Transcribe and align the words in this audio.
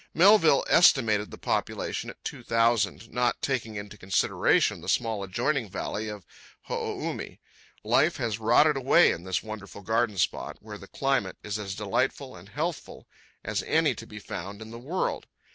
Melville 0.15 0.65
estimated 0.67 1.29
the 1.29 1.37
population 1.37 2.09
at 2.09 2.23
two 2.23 2.41
thousand, 2.41 3.11
not 3.11 3.39
taking 3.39 3.75
into 3.75 3.99
consideration 3.99 4.81
the 4.81 4.89
small 4.89 5.21
adjoining 5.21 5.69
valley 5.69 6.09
of 6.09 6.25
Ho 6.63 6.75
o 6.75 6.99
u 7.03 7.13
mi. 7.13 7.39
Life 7.83 8.17
has 8.17 8.39
rotted 8.39 8.75
away 8.75 9.11
in 9.11 9.25
this 9.25 9.43
wonderful 9.43 9.83
garden 9.83 10.17
spot, 10.17 10.57
where 10.59 10.79
the 10.79 10.87
climate 10.87 11.37
is 11.43 11.59
as 11.59 11.75
delightful 11.75 12.35
and 12.35 12.49
healthful 12.49 13.07
as 13.43 13.61
any 13.61 13.93
to 13.93 14.07
be 14.07 14.17
found 14.17 14.59
in 14.59 14.71
the 14.71 14.79
world. 14.79 15.27